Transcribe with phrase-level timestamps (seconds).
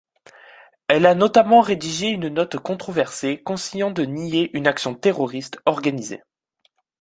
[0.87, 6.23] Elle a notamment rédigé une note controversée conseillant de nier une action terroriste organisée.